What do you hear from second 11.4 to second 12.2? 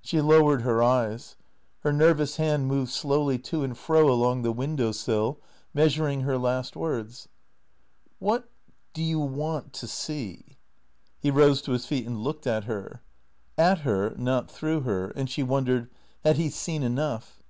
to his feet and